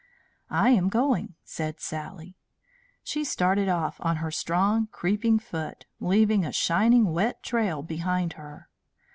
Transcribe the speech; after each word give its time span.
"I 0.49 0.71
am 0.71 0.89
going," 0.89 1.35
said 1.43 1.79
Sally. 1.79 2.35
She 3.03 3.23
started 3.23 3.69
off 3.69 3.97
on 4.01 4.15
her 4.15 4.31
strong, 4.31 4.87
creeping 4.87 5.37
foot, 5.37 5.85
leaving 5.99 6.43
a 6.43 6.51
shining 6.51 7.11
wet 7.13 7.43
trail 7.43 7.83
behind 7.83 8.33
her. 8.33 8.67